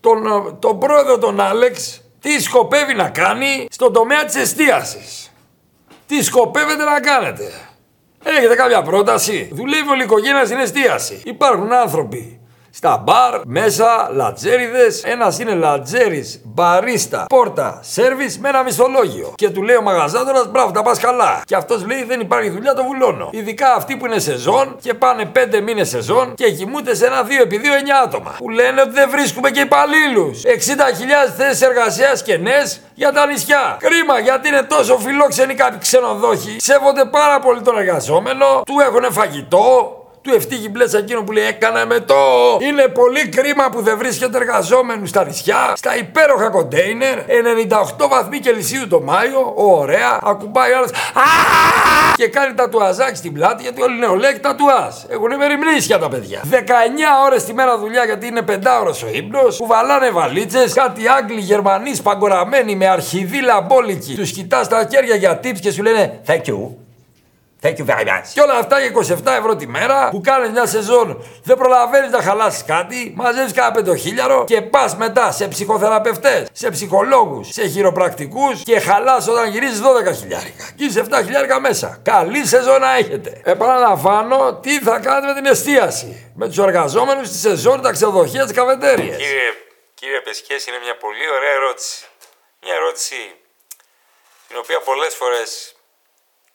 τον, 0.00 0.26
ε, 0.26 0.52
τον 0.58 0.78
πρόεδρο 0.78 1.18
τον 1.18 1.40
Άλεξ 1.40 2.02
τι 2.20 2.42
σκοπεύει 2.42 2.94
να 2.94 3.08
κάνει 3.08 3.66
στον 3.70 3.92
τομέα 3.92 4.24
της 4.24 4.36
εστίασης. 4.36 5.27
Τι 6.08 6.22
σκοπεύετε 6.22 6.84
να 6.84 7.00
κάνετε; 7.00 7.44
Έχετε 8.24 8.54
κάποια 8.54 8.82
πρόταση; 8.82 9.48
Δουλεύει 9.52 9.88
όλη 9.88 10.00
η 10.00 10.04
οικογένεια 10.04 10.44
στην 10.44 10.58
εστίαση. 10.58 11.22
Υπάρχουν 11.24 11.72
άνθρωποι 11.72 12.40
στα 12.80 13.02
μπαρ, 13.04 13.40
μέσα, 13.46 14.10
λατζέριδες. 14.12 15.02
Ένας 15.04 15.38
είναι 15.38 15.54
λατζέρι, 15.54 16.40
μπαρίστα, 16.44 17.24
πόρτα, 17.28 17.80
σερβι 17.82 18.36
με 18.40 18.48
ένα 18.48 18.62
μισθολόγιο. 18.62 19.32
Και 19.34 19.50
του 19.50 19.62
λέει 19.62 19.76
ο 19.76 19.82
μαγαζάτορας, 19.82 20.50
μπράβο, 20.50 20.70
τα 20.70 20.82
πας 20.82 20.98
καλά. 20.98 21.42
Και 21.44 21.56
αυτός 21.56 21.86
λέει 21.86 22.04
δεν 22.04 22.20
υπάρχει 22.20 22.50
δουλειά, 22.50 22.74
το 22.74 22.84
βουλώνω. 22.84 23.28
Ειδικά 23.32 23.74
αυτοί 23.74 23.96
που 23.96 24.06
είναι 24.06 24.18
σεζόν 24.18 24.76
και 24.80 24.94
πάνε 24.94 25.24
5 25.24 25.60
μήνες 25.60 25.88
σεζόν 25.88 26.34
και 26.34 26.50
κοιμούνται 26.50 26.94
σε 26.94 27.06
ένα 27.06 27.22
2 27.22 27.42
επί 27.42 27.58
2 27.58 27.74
9 27.74 28.02
άτομα. 28.04 28.34
Που 28.38 28.48
λένε 28.50 28.80
ότι 28.80 28.90
δεν 28.90 29.10
βρίσκουμε 29.10 29.50
και 29.50 29.60
υπαλλήλους. 29.60 30.42
60.000 30.44 31.32
θέσεις 31.36 31.62
εργασίας 31.62 32.22
κενέ 32.22 32.70
για 32.94 33.12
τα 33.12 33.26
νησιά. 33.26 33.76
Κρίμα 33.78 34.18
γιατί 34.18 34.48
είναι 34.48 34.62
τόσο 34.62 34.98
φιλόξενοι 34.98 35.54
κάποιοι 35.54 35.78
ξενοδόχοι. 35.78 36.56
Σέβονται 36.60 37.04
πάρα 37.04 37.38
πολύ 37.38 37.60
τον 37.60 37.78
εργαζόμενο, 37.78 38.62
του 38.66 38.74
έχουν 38.80 39.12
φαγητό, 39.12 39.97
του 40.22 40.34
ευτύχει 40.34 40.68
μπλέτσα 40.68 40.98
εκείνο 40.98 41.22
που 41.22 41.32
λέει 41.32 41.46
έκανε 41.46 41.84
με 41.84 42.00
το. 42.00 42.14
Είναι 42.60 42.88
πολύ 42.88 43.28
κρίμα 43.28 43.68
που 43.70 43.82
δεν 43.82 43.98
βρίσκεται 43.98 44.36
εργαζόμενου 44.36 45.06
στα 45.06 45.24
νησιά, 45.24 45.72
στα 45.76 45.96
υπέροχα 45.96 46.48
κοντέινερ, 46.50 47.18
98 47.18 48.08
βαθμοί 48.08 48.38
Κελσίου 48.38 48.88
το 48.88 49.00
Μάιο, 49.00 49.52
ωραία, 49.54 50.18
ακουμπάει 50.22 50.72
άλλος. 50.72 50.90
Και 52.16 52.28
κάνει 52.28 52.54
τα 52.54 52.68
τουαζάκι 52.68 53.16
στην 53.16 53.32
πλάτη 53.32 53.62
γιατί 53.62 53.82
όλοι 53.82 53.98
νεολαίοι 53.98 54.40
τουάζ. 54.56 54.94
Έχουν 55.08 55.36
μεριμνήσια 55.36 55.98
τα 55.98 56.08
παιδιά. 56.08 56.40
19 56.50 56.54
ώρες 57.26 57.44
τη 57.44 57.54
μέρα 57.54 57.78
δουλειά 57.78 58.04
γιατί 58.04 58.26
είναι 58.26 58.42
πεντάωρος 58.42 59.02
ο 59.02 59.06
ύπνος, 59.12 59.56
που 59.56 59.66
βαλάνε 59.66 60.10
βαλίτσες, 60.10 60.72
κάτι 60.72 61.08
Άγγλοι 61.08 61.40
Γερμανοί 61.40 61.94
σπαγκοραμένοι 61.94 62.76
με 62.76 62.88
αρχιδί 62.88 63.40
λαμπόλικοι. 63.42 64.14
Τους 64.14 64.30
κοιτάς 64.30 64.68
τα 64.68 64.88
χέρια 64.90 65.14
για 65.14 65.40
tips 65.44 65.58
και 65.60 65.70
σου 65.70 65.82
λένε 65.82 66.20
Thank 66.26 66.44
you. 66.44 66.87
Thank 67.62 67.78
you 67.78 67.84
very 67.86 68.04
much. 68.04 68.26
Και 68.34 68.40
όλα 68.40 68.54
αυτά 68.54 68.80
για 68.80 68.92
27 68.92 69.32
ευρώ 69.38 69.56
τη 69.56 69.66
μέρα 69.66 70.08
που 70.10 70.20
κάνεις 70.20 70.50
μια 70.50 70.66
σεζόν. 70.66 71.24
Δεν 71.42 71.56
προλαβαίνεις 71.56 72.10
να 72.10 72.22
χαλάσεις 72.22 72.64
κάτι, 72.64 73.12
μαζεύεις 73.16 73.52
κάνα 73.52 73.70
πεντοχίλιαρο 73.70 74.44
και 74.44 74.62
πας 74.62 74.96
μετά 74.96 75.32
σε 75.32 75.48
ψυχοθεραπευτές, 75.48 76.48
σε 76.52 76.70
ψυχολόγους, 76.70 77.48
σε 77.48 77.66
χειροπρακτικούς 77.66 78.62
και 78.62 78.80
χαλάς 78.80 79.28
όταν 79.28 79.48
γυρίζει 79.48 79.80
12 79.80 80.12
χιλιάρικα. 80.12 80.70
Και 80.76 80.84
είσαι 80.84 81.00
7 81.00 81.22
χιλιάρικα 81.22 81.60
μέσα. 81.60 82.00
Καλή 82.02 82.46
σεζόν 82.46 82.80
να 82.80 82.96
έχετε. 82.96 83.40
Επαναλαμβάνω, 83.44 84.54
τι 84.54 84.80
θα 84.80 84.98
κάνετε 84.98 85.26
με 85.26 85.34
την 85.34 85.46
εστίαση; 85.46 86.32
Με 86.34 86.46
τους 86.48 86.58
εργαζόμενους 86.58 87.26
στη 87.26 87.36
σεζόν, 87.36 87.82
τα 87.82 87.90
ξεδοχεία, 87.92 88.44
τις 88.44 88.52
καφετέρειες. 88.52 89.16
Κύριε, 89.16 89.52
κύριε 89.94 90.20
Πεσχές, 90.20 90.66
είναι 90.66 90.78
μια 90.82 90.96
πολύ 90.96 91.30
ωραία 91.36 91.50
ερώτηση. 91.50 92.04
Μια 92.62 92.74
ερώτηση 92.74 93.36
την 94.48 94.56
οποία 94.56 94.80
πολλές 94.80 95.14
φορές 95.14 95.77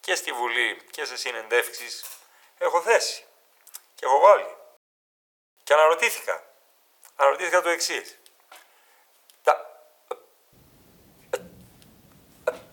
και 0.06 0.16
στη 0.16 0.32
Βουλή 0.32 0.78
και 0.90 1.06
σε 1.06 1.18
συνεντεύξεις 1.18 2.04
έχω 2.58 2.82
θέσει 2.82 3.24
και 3.96 4.06
έχω 4.06 4.20
βάλει. 4.20 4.46
Και 5.64 5.74
αναρωτήθηκα. 5.74 6.44
Αναρωτήθηκα 7.16 7.62
το 7.62 7.70
εξής. 7.70 8.20
Τα... 9.44 9.54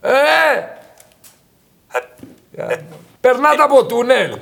Ε! 0.00 0.78
Περνάτε 3.20 3.62
από 3.62 3.86
τούνελ. 3.86 4.38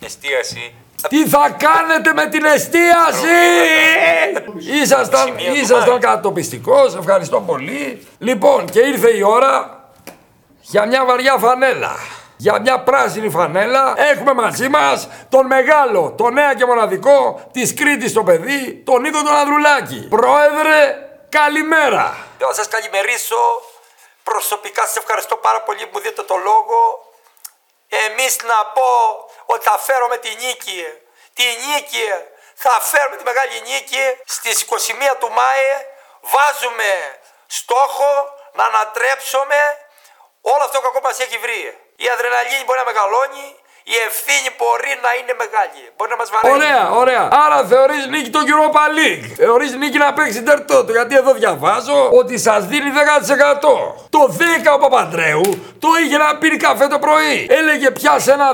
Εστίαση. 0.00 0.74
Τι 1.08 1.28
θα 1.28 1.56
κάνετε 1.58 2.12
με 2.12 2.28
την 2.28 2.44
εστίαση! 2.44 3.42
Ήσασταν, 4.82 5.26
Σημεία 5.26 5.50
του 5.50 5.56
ήσασταν 5.56 5.88
Μάη. 5.88 5.98
κατοπιστικός, 5.98 6.94
ευχαριστώ 6.94 7.40
πολύ. 7.40 8.06
Λοιπόν, 8.18 8.66
και 8.66 8.80
ήρθε 8.80 9.16
η 9.16 9.22
ώρα 9.22 9.83
για 10.66 10.86
μια 10.86 11.04
βαριά 11.04 11.36
φανέλα. 11.38 11.96
Για 12.36 12.60
μια 12.60 12.82
πράσινη 12.82 13.30
φανέλα 13.30 13.94
έχουμε 13.96 14.32
μαζί 14.32 14.68
μας 14.68 15.08
τον 15.28 15.46
μεγάλο, 15.46 16.14
τον 16.16 16.32
νέα 16.32 16.54
και 16.54 16.64
μοναδικό 16.64 17.48
της 17.52 17.74
Κρήτης 17.74 18.12
το 18.12 18.22
παιδί, 18.22 18.82
τον 18.86 19.00
Νίκο 19.00 19.22
τον 19.22 19.34
Ανδρουλάκη. 19.34 20.06
Πρόεδρε, 20.08 20.78
καλημέρα. 21.28 22.16
Θέλω 22.38 22.48
να 22.50 22.54
σας 22.54 22.68
καλημερίσω. 22.68 23.36
Προσωπικά 24.22 24.82
σας 24.86 24.96
ευχαριστώ 24.96 25.36
πάρα 25.36 25.60
πολύ 25.62 25.82
που 25.86 25.90
μου 25.92 26.00
δίνετε 26.00 26.22
το 26.22 26.36
λόγο. 26.36 26.78
Εμείς 28.04 28.36
να 28.50 28.58
πω 28.76 28.90
ότι 29.44 29.64
θα 29.68 29.78
φέρουμε 29.78 30.16
τη 30.16 30.28
νίκη. 30.28 30.82
Τη 31.38 31.46
νίκη. 31.64 32.06
Θα 32.54 32.74
φέρουμε 32.90 33.16
τη 33.16 33.24
μεγάλη 33.30 33.56
νίκη 33.70 34.04
στις 34.24 34.56
21 34.62 35.16
του 35.20 35.30
Μάη. 35.38 35.66
Βάζουμε 36.32 36.90
στόχο 37.46 38.10
να 38.52 38.64
ανατρέψουμε 38.64 39.58
όλο 40.52 40.62
αυτό 40.66 40.76
το 40.78 40.84
κακό 40.86 40.98
που 41.00 41.06
μας 41.10 41.18
έχει 41.24 41.38
βρει. 41.44 41.62
Η 42.04 42.06
αδρεναλίνη 42.14 42.64
μπορεί 42.64 42.78
να 42.82 42.88
μεγαλώνει, 42.90 43.46
η 43.92 43.94
ευθύνη 44.08 44.48
μπορεί 44.58 44.92
να 45.04 45.10
είναι 45.18 45.34
μεγάλη. 45.42 45.82
Μπορεί 45.96 46.10
να 46.14 46.18
μας 46.22 46.28
βαραίνει. 46.32 46.54
Ωραία, 46.56 46.82
ωραία. 47.02 47.24
Άρα 47.44 47.58
θεωρείς 47.72 48.02
νίκη 48.12 48.30
το 48.36 48.40
Europa 48.52 48.84
League. 48.98 49.26
Θεωρείς 49.42 49.70
νίκη 49.82 49.98
να 50.04 50.12
παίξεις 50.16 50.42
τερτό 50.48 50.84
του. 50.84 50.92
Γιατί 50.98 51.14
εδώ 51.22 51.32
διαβάζω 51.40 51.98
ότι 52.20 52.34
σας 52.46 52.60
δίνει 52.70 52.90
10%. 52.98 52.98
Το 54.16 54.22
10 54.38 54.74
ο 54.76 54.78
Παπαντρέου 54.84 55.44
το 55.84 55.88
είχε 56.02 56.16
να 56.16 56.28
πίνει 56.40 56.56
καφέ 56.56 56.86
το 56.86 56.98
πρωί. 56.98 57.46
Έλεγε 57.58 57.90
πιάσε 57.90 58.32
ένα 58.32 58.48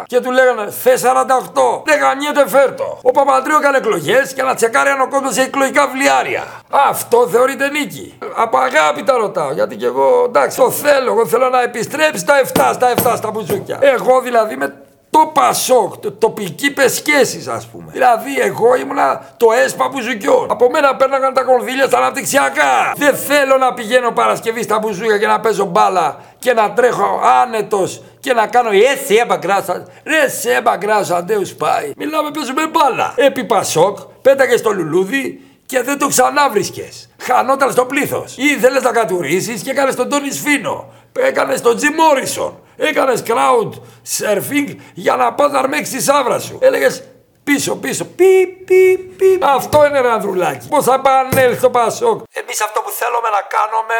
10 0.00 0.02
και 0.06 0.20
του 0.20 0.30
λέγανε 0.30 0.70
θες 0.82 1.02
48. 1.04 1.82
Δεν 1.84 1.98
γαμιέται 1.98 2.48
φέρτο. 2.48 2.98
Ο 3.02 3.10
Παπαντρέου 3.10 3.56
έκανε 3.60 3.76
εκλογές 3.76 4.32
και 4.34 4.42
να 4.42 4.54
τσεκάρει 4.54 4.90
αν 4.90 5.00
ο 5.00 5.08
κόσμος 5.08 5.36
έχει 5.36 5.46
εκλογικά 5.46 5.86
βλιάρια. 5.88 6.44
Αυτό 6.70 7.28
θεωρείται 7.32 7.68
νίκη. 7.68 8.18
Από 8.34 8.58
αγάπη 8.58 9.02
τα 9.02 9.16
ρωτάω. 9.16 9.52
Γιατί 9.52 9.76
και 9.76 9.86
εγώ 9.86 10.24
εντάξει 10.26 10.56
το 10.56 10.70
θέλω. 10.70 11.10
Εγώ 11.12 11.26
θέλω 11.26 11.48
να 11.48 11.62
επιστρέψει 11.62 12.18
στα 12.18 12.34
7, 12.54 12.70
στα 12.74 12.94
7 13.12 13.12
στα 13.16 13.30
μπουζούκια. 13.30 13.78
Εγώ 13.80 14.20
δηλαδή 14.20 14.56
με 14.56 14.71
το 15.18 15.30
Πασόκ, 15.34 15.96
το, 15.96 16.12
τοπική 16.12 16.72
πεσχέση, 16.72 17.44
ας 17.50 17.66
πούμε. 17.66 17.90
Δηλαδή, 17.92 18.40
εγώ 18.40 18.74
ήμουνα 18.74 19.34
το 19.36 19.46
ΕΣΠΑ 19.64 19.88
μπουζουκιών. 19.88 20.46
Από 20.50 20.70
μένα 20.70 20.96
παίρναγαν 20.96 21.34
τα 21.34 21.42
κονδύλια 21.42 21.86
στα 21.86 21.98
αναπτυξιακά. 21.98 22.92
Δεν 22.96 23.16
θέλω 23.16 23.56
να 23.56 23.74
πηγαίνω 23.74 24.10
Παρασκευή 24.10 24.62
στα 24.62 24.78
μπουζούκια 24.78 25.18
και 25.18 25.26
να 25.26 25.40
παίζω 25.40 25.64
μπάλα 25.64 26.20
και 26.38 26.52
να 26.52 26.72
τρέχω 26.72 27.20
άνετος 27.42 28.02
και 28.20 28.32
να 28.32 28.46
κάνω 28.46 28.70
έτσι 28.92 29.14
έμπα 29.14 29.36
γκράσα. 29.36 29.86
Ρε 30.04 30.28
σε 30.28 30.52
έμπα 30.52 30.76
γκράσα, 30.76 31.16
αντέους 31.16 31.54
πάει. 31.54 31.92
Μιλάμε, 31.96 32.30
παίζουμε 32.30 32.66
μπάλα. 32.66 33.12
Επί 33.16 33.44
Πασόκ, 33.44 33.98
πέταγες 34.22 34.58
στο 34.58 34.70
λουλούδι 34.70 35.40
και 35.66 35.82
δεν 35.82 35.98
το 35.98 36.08
ξανά 36.08 36.50
βρίσκε. 36.50 36.88
Χανόταν 37.26 37.72
στο 37.72 37.84
πλήθος. 37.86 38.36
Ή 38.36 38.44
ήθελες 38.44 38.82
να 38.82 38.92
κατουρίσεις 38.92 39.62
και 39.62 39.70
έκανες 39.70 39.94
τον 39.94 40.08
Τόνις 40.08 40.36
Σφίνο. 40.36 40.92
Έκανες 41.18 41.60
τον 41.60 41.76
Τζι 41.76 41.90
Μόρισον. 41.90 42.52
Έκανες 42.76 43.22
crowd 43.26 43.70
surfing 44.16 44.76
για 44.94 45.16
να 45.16 45.34
πας 45.34 45.50
να 45.52 45.58
αρμέξεις 45.58 45.94
τη 45.94 46.02
σάβρα 46.02 46.38
σου. 46.38 46.58
Έλεγες 46.62 47.02
πίσω, 47.44 47.76
πίσω. 47.76 48.04
Πι, 48.04 48.46
πι, 48.66 48.98
πι. 49.18 49.38
Αυτό 49.42 49.78
είναι 49.86 49.98
ένα 49.98 50.12
ανδρουλάκι. 50.12 50.68
Πώς 50.68 50.84
θα 50.84 50.94
επανέλθει 50.94 51.60
το 51.60 51.70
Πασόκ. 51.70 52.18
Εμείς 52.40 52.60
αυτό 52.66 52.78
που 52.84 52.90
θέλουμε 53.00 53.28
να 53.36 53.42
κάνουμε 53.56 53.98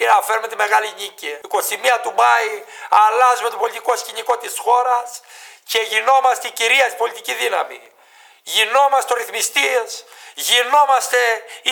είναι 0.00 0.12
να 0.18 0.22
φέρουμε 0.28 0.48
τη 0.52 0.56
μεγάλη 0.64 0.88
νίκη. 1.00 1.30
21 1.48 1.96
του 2.04 2.12
Μάη 2.20 2.50
αλλάζουμε 3.04 3.48
το 3.54 3.58
πολιτικό 3.62 3.92
σκηνικό 4.02 4.34
της 4.42 4.54
χώρας 4.64 5.08
και 5.70 5.80
γινόμαστε 5.90 6.44
η 6.50 6.52
κυρίαρχη 6.58 6.96
πολιτική 7.02 7.32
δύναμη. 7.42 7.80
Γινόμαστε 8.54 9.10
ο 9.14 9.16
ρυθμιστής, 9.20 9.88
γινόμαστε 10.48 11.20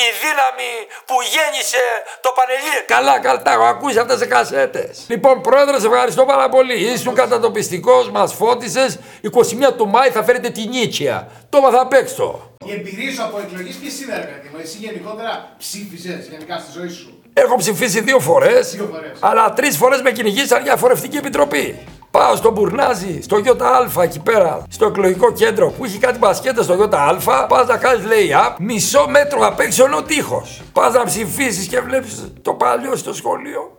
η 0.03 0.05
δύναμη 0.23 0.73
που 1.09 1.17
γέννησε 1.33 1.85
το 2.25 2.31
Πανελλήνιο. 2.39 2.83
Καλά, 2.97 3.15
καλά, 3.25 3.43
τα 3.43 3.53
έχω 3.57 3.67
ακούσει 3.75 3.99
αυτέ 3.99 4.15
τι 4.21 4.27
κασέτες. 4.27 4.93
Λοιπόν, 5.09 5.35
πρόεδρε, 5.47 5.77
σε 5.81 5.87
ευχαριστώ 5.87 6.25
πάρα 6.33 6.49
πολύ. 6.49 6.75
Ήσουν 6.93 7.15
κατατοπιστικός, 7.15 8.11
μας 8.11 8.31
φώτισες. 8.35 8.99
21 9.23 9.73
του 9.77 9.89
Μάη 9.89 10.11
θα 10.11 10.23
φέρετε 10.25 10.49
την 10.51 10.69
Νίτσια. 10.69 11.17
Το 11.51 11.59
θα 11.73 11.87
παίξω. 11.87 12.53
Οι 12.67 12.73
εμπειρίες 12.73 13.15
σου 13.15 13.23
από 13.23 13.39
εκλογέ 13.39 13.73
ποιες 13.81 14.01
είναι, 14.01 14.15
ρε 14.17 14.23
παιδί 14.23 14.49
μου; 14.53 14.59
Εσύ 14.63 14.77
γενικότερα 14.77 15.55
ψήφιζε 15.59 16.27
γενικά 16.31 16.59
στη 16.59 16.71
ζωή 16.79 16.89
σου; 16.89 17.23
Έχω 17.33 17.57
ψηφίσει 17.57 18.01
δύο 18.01 18.21
φορές, 18.21 18.71
Δύο 18.71 18.89
φορές. 18.93 19.19
αλλά 19.21 19.53
τρεις 19.53 19.77
φορές 19.77 20.03
με 20.03 20.11
κυνηγήσαν 20.13 20.63
για 20.63 20.77
φορευτική 20.77 21.17
επιτροπή. 21.17 21.87
Πάω 22.19 22.37
στο 22.37 22.51
Μπουρνάζι, 22.51 23.21
στο 23.23 23.39
ΙΑ 23.39 24.03
εκεί 24.03 24.21
πέρα, 24.21 24.63
στο 24.71 24.87
εκλογικό 24.87 25.33
κέντρο 25.33 25.71
που 25.71 25.85
έχει 25.85 25.99
κάτι 25.99 26.19
μπασκέτα 26.19 26.63
στο 26.63 26.75
ΙΑ. 26.75 27.47
Πας 27.49 27.67
να 27.67 27.77
κάνεις 27.77 28.07
λέει 28.07 28.31
up, 28.33 28.55
μισό 28.59 29.07
μέτρο 29.09 29.47
απ' 29.47 29.61
έξω 29.61 29.87
είναι 29.87 29.97
ο 29.97 30.03
τείχος. 30.03 30.63
Πας 30.73 30.93
να 30.93 31.05
ψηφίσεις 31.05 31.67
και 31.67 31.81
βλέπεις 31.81 32.33
το 32.43 32.53
παλιό 32.55 32.97
στο 32.97 33.15
σχολείο 33.15 33.79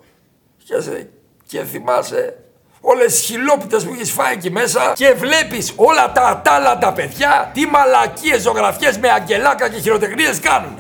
και 0.64 0.82
σε 0.82 1.10
Και 1.48 1.64
θυμάσαι 1.64 2.38
όλες 2.82 3.14
τις 3.14 3.22
χιλόπιτες 3.22 3.84
που 3.86 3.94
έχεις 3.94 4.12
φάει 4.12 4.34
εκεί 4.34 4.52
μέσα 4.52 4.92
και 4.96 5.14
βλέπεις 5.14 5.74
όλα 5.76 6.12
τα 6.12 6.22
ατάλλαντα 6.22 6.94
παιδιά 6.94 7.52
τι 7.54 7.66
μαλακίες 7.66 8.42
ζωγραφιές 8.42 8.98
με 8.98 9.10
αγγελάκα 9.10 9.70
και 9.70 9.80
χειροτεχνίες 9.80 10.40
κάνουν. 10.40 10.80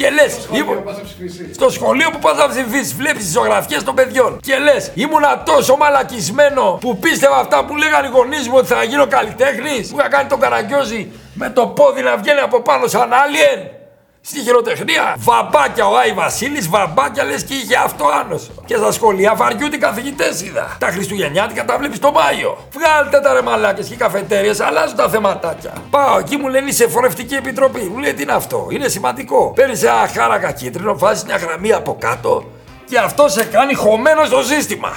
Και 0.00 0.10
λες, 0.10 0.32
Σχολείο, 0.42 0.82
πας 0.84 0.96
να 0.96 1.02
ψηφίσεις. 1.02 1.54
στο 1.54 1.70
σχολείο 1.70 2.10
που 2.10 2.18
πας 2.18 2.36
να 2.36 2.48
ψηφίσεις, 2.48 2.94
βλέπεις 2.94 3.22
τις 3.24 3.32
ζωγραφιές 3.32 3.82
των 3.82 3.94
παιδιών. 3.94 4.40
Και 4.42 4.58
λες, 4.58 4.90
ήμουνα 4.94 5.42
τόσο 5.42 5.76
μαλακισμένο 5.76 6.78
που 6.80 6.98
πίστευα 6.98 7.36
αυτά 7.36 7.64
που 7.64 7.76
λέγανε 7.76 8.06
οι 8.06 8.10
γονείς 8.10 8.48
μου 8.48 8.54
ότι 8.56 8.66
θα 8.66 8.82
γίνω 8.82 9.06
καλλιτέχνης. 9.06 9.88
Που 9.88 9.98
είχα 9.98 10.08
κάνει 10.08 10.28
τον 10.28 10.40
καραγκιόζη 10.40 11.10
με 11.34 11.50
το 11.50 11.66
πόδι 11.66 12.02
να 12.02 12.16
βγαίνει 12.16 12.40
από 12.40 12.60
πάνω 12.60 12.86
σαν 12.86 13.10
alien. 13.10 13.79
Στη 14.22 14.40
χειροτεχνία. 14.40 15.16
Βαμπάκια 15.18 15.86
ο 15.86 15.96
Άι 15.96 16.12
Βασίλης, 16.12 16.68
βαμπάκια 16.68 17.24
λες 17.24 17.44
και 17.44 17.54
είχε 17.54 17.76
αυτό 17.76 18.04
άνω. 18.06 18.40
Και 18.64 18.76
στα 18.76 18.92
σχολεία 18.92 19.34
βαριούνται 19.34 19.76
οι 19.76 19.78
καθηγητές 19.78 20.42
είδα. 20.42 20.76
Τα 20.78 20.86
Χριστουγεννιάτικα 20.86 21.64
τα 21.64 21.78
βλέπεις 21.78 21.98
το 21.98 22.12
Μάιο. 22.12 22.58
Βγάλτε 22.72 23.20
τα 23.20 23.32
ρε 23.32 23.42
μαλάκες 23.42 23.86
και 23.86 23.94
οι 23.94 23.96
καφετέρειες, 23.96 24.60
αλλάζουν 24.60 24.96
τα 24.96 25.08
θεματάκια. 25.08 25.72
Πάω 25.90 26.18
εκεί 26.18 26.36
μου 26.36 26.48
λένε 26.48 26.68
είσαι 26.68 26.88
φορευτική 26.88 27.34
επιτροπή. 27.34 27.80
Μου 27.80 27.98
λέει 27.98 28.14
τι 28.14 28.22
είναι 28.22 28.32
αυτό, 28.32 28.66
είναι 28.70 28.88
σημαντικό. 28.88 29.52
Παίρνει 29.54 29.78
ένα 29.80 30.08
χάρακα 30.14 30.52
κίτρινο, 30.52 30.98
βάζεις 30.98 31.24
μια 31.24 31.36
γραμμή 31.36 31.72
από 31.72 31.96
κάτω 32.00 32.50
και 32.84 32.98
αυτό 32.98 33.28
σε 33.28 33.44
κάνει 33.44 33.74
χωμένο 33.74 34.24
στο 34.24 34.42
σύστημα. 34.42 34.92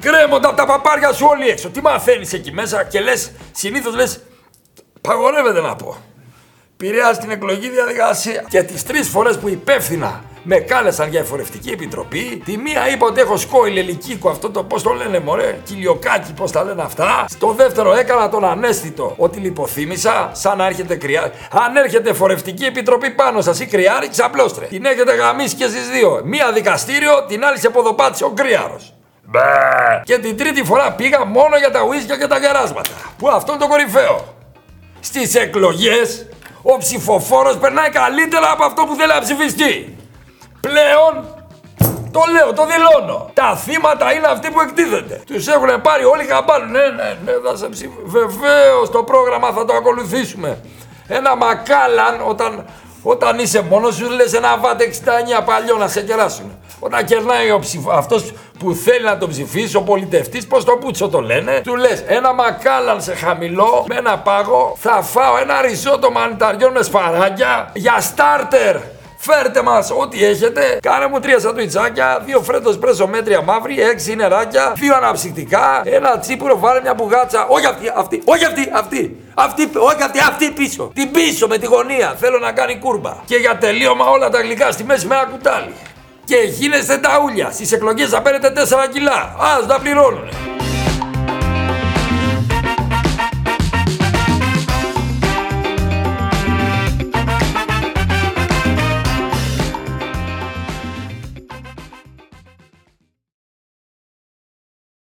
Κρέμονται 0.00 0.46
από 0.46 0.56
τα 0.56 0.66
παπάρια 0.66 1.12
σου 1.12 1.26
όλοι 1.30 1.48
έξω. 1.48 1.68
Τι 1.68 1.80
μαθαίνεις 1.80 2.32
εκεί 2.32 2.52
μέσα 2.52 2.84
και 2.84 3.00
λες, 3.00 3.32
συνήθως 3.52 3.94
λες, 3.94 4.20
παγορεύεται 5.00 5.60
να 5.60 5.76
πω. 5.76 5.96
Πηρέασε 6.84 7.20
την 7.20 7.30
εκλογική 7.30 7.70
διαδικασία. 7.70 8.44
Και 8.48 8.62
τις 8.62 8.82
τρεις 8.82 9.08
φορές 9.08 9.38
που 9.38 9.48
υπεύθυνα 9.48 10.22
με 10.42 10.56
κάλεσαν 10.56 11.08
για 11.08 11.20
εφορευτική 11.20 11.70
επιτροπή, 11.70 12.42
τη 12.44 12.56
μία 12.56 12.88
είπα 12.88 13.06
ότι 13.06 13.20
έχω 13.20 13.36
σκόιλ 13.36 13.76
ελικίκο 13.76 14.30
αυτό 14.30 14.50
το 14.50 14.62
πώς 14.62 14.82
το 14.82 14.92
λένε 14.92 15.18
μωρέ, 15.18 15.58
κυλιοκάκι 15.64 16.32
πώς 16.32 16.52
τα 16.52 16.64
λένε 16.64 16.82
αυτά. 16.82 17.24
Στο 17.28 17.52
δεύτερο 17.52 17.94
έκανα 17.94 18.28
τον 18.28 18.44
ανέστητο 18.44 19.14
ότι 19.16 19.38
λιποθύμησα, 19.38 20.30
σαν 20.32 20.58
να 20.58 20.66
έρχεται 20.66 20.96
κρυάρι. 20.96 21.30
Αν 21.50 21.76
έρχεται 21.76 22.10
εφορευτική 22.10 22.64
επιτροπή 22.64 23.10
πάνω 23.10 23.40
σας 23.40 23.60
ή 23.60 23.66
κρυάρι, 23.66 24.08
ξαπλώστρε. 24.08 24.66
Την 24.66 24.84
έχετε 24.84 25.14
γαμίσει 25.14 25.54
και 25.54 25.66
στις 25.66 25.88
δύο. 25.88 26.20
Μία 26.24 26.52
δικαστήριο, 26.52 27.24
την 27.28 27.44
άλλη 27.44 27.58
σε 27.58 27.68
ποδοπάτησε 27.68 28.24
ο 28.24 28.30
κρύαρος. 28.30 28.94
Μπε. 29.24 29.40
Και 30.04 30.18
την 30.18 30.36
τρίτη 30.36 30.64
φορά 30.64 30.92
πήγα 30.92 31.24
μόνο 31.24 31.56
για 31.56 31.70
τα 31.70 31.82
ουίσκια 31.82 32.16
και 32.16 32.26
τα 32.26 32.38
γεράσματα. 32.38 32.90
Που 33.18 33.28
αυτό 33.28 33.52
είναι 33.52 33.60
το 33.60 33.68
κορυφαίο. 33.68 34.34
Στις 35.00 35.34
εκλογές 35.34 36.26
ο 36.72 36.76
ψηφοφόρος 36.78 37.56
περνάει 37.58 37.90
καλύτερα 37.90 38.50
από 38.50 38.64
αυτό 38.64 38.84
που 38.86 38.94
θέλει 38.94 39.12
να 39.12 39.20
ψηφιστεί. 39.20 39.96
Πλέον 40.60 41.12
το 42.16 42.22
λέω, 42.32 42.52
το 42.52 42.66
δηλώνω. 42.66 43.30
Τα 43.34 43.56
θύματα 43.56 44.12
είναι 44.12 44.26
αυτοί 44.26 44.50
που 44.50 44.60
εκτίθενται. 44.60 45.22
Τους 45.26 45.46
έχουν 45.46 45.80
πάρει 45.82 46.04
όλοι 46.04 46.24
χαμπάρι. 46.24 46.64
Ναι, 46.64 46.78
ναι, 46.98 47.18
ναι, 47.24 47.32
θα 47.44 47.56
σε 47.56 47.68
ψηφ... 47.68 47.90
Βεβαίως 48.04 48.90
το 48.90 49.02
πρόγραμμα 49.02 49.52
θα 49.52 49.64
το 49.64 49.74
ακολουθήσουμε. 49.74 50.58
Ένα 51.08 51.36
μακάλαν 51.36 52.20
όταν, 52.28 52.64
όταν 53.06 53.38
είσαι 53.38 53.60
μόνος 53.60 53.94
σου 53.94 54.10
λες 54.10 54.32
ένα 54.32 54.58
βάτε 54.58 54.90
69 55.40 55.44
παλιό 55.44 55.76
να 55.76 55.88
σε 55.88 56.02
κεράσουν. 56.02 56.58
Όταν 56.78 57.04
κερνάει 57.04 57.50
ο 57.50 57.58
ψηφ... 57.58 57.88
αυτός 57.88 58.32
που 58.58 58.74
θέλει 58.74 59.04
να 59.04 59.18
τον 59.18 59.28
ψηφίσει, 59.28 59.76
ο 59.76 59.82
πολιτευτής, 59.82 60.46
πώς 60.46 60.64
το 60.64 60.72
πούτσο 60.76 61.08
το 61.08 61.20
λένε, 61.20 61.60
του 61.64 61.76
λες 61.76 62.04
ένα 62.06 62.32
μακάλαν 62.32 63.02
σε 63.02 63.14
χαμηλό 63.14 63.84
με 63.88 63.94
ένα 63.94 64.18
πάγο, 64.18 64.76
θα 64.78 65.02
φάω 65.02 65.36
ένα 65.38 65.60
ριζότο 65.62 66.10
μανιταριών 66.10 66.72
με 66.72 66.82
σπαράγγια 66.82 67.70
για 67.74 68.00
στάρτερ. 68.00 68.76
Φέρτε 69.26 69.62
μας 69.62 69.90
ό,τι 69.90 70.24
έχετε. 70.24 70.78
Κάνε 70.82 71.06
μου 71.06 71.20
τρία 71.20 71.38
σαντουιτσάκια, 71.38 72.22
δύο 72.24 72.40
φρέτο 72.40 72.70
πρέσο 72.76 73.06
μέτρια 73.06 73.42
μαύρη, 73.42 73.80
έξι 73.80 74.14
νεράκια, 74.14 74.72
δύο 74.76 74.94
αναψυκτικά, 74.94 75.82
ένα 75.84 76.18
τσίπουρο, 76.18 76.58
βάλε 76.58 76.80
μια 76.80 76.94
μπουγάτσα. 76.94 77.46
Όχι 77.48 77.66
αυτή, 77.66 77.92
αυτή, 77.96 78.22
όχι 78.24 78.44
αυτή, 78.44 78.70
αυτή. 78.72 79.16
Αυτή, 79.34 79.70
όχι 79.74 80.02
αυτή, 80.02 80.18
αυτή 80.18 80.50
πίσω. 80.50 80.90
Την 80.94 81.10
πίσω 81.10 81.46
με 81.46 81.58
τη 81.58 81.66
γωνία. 81.66 82.14
Θέλω 82.18 82.38
να 82.38 82.52
κάνει 82.52 82.78
κούρμπα. 82.78 83.16
Και 83.24 83.36
για 83.36 83.56
τελείωμα 83.58 84.04
όλα 84.04 84.28
τα 84.30 84.40
γλυκά 84.40 84.70
στη 84.70 84.84
μέση 84.84 85.06
με 85.06 85.14
ένα 85.14 85.24
κουτάλι. 85.24 85.74
Και 86.24 86.36
γίνεστε 86.36 86.98
τα 86.98 87.20
ούλια. 87.24 87.50
Στις 87.50 87.72
εκλογές 87.72 88.08
θα 88.08 88.22
παίρνετε 88.22 88.50
4 88.50 88.88
κιλά. 88.92 89.36
Α 89.38 89.66
τα 89.66 89.80
πληρώνουν. 89.80 90.53